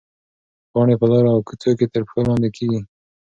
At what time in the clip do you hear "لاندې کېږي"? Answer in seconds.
2.27-2.79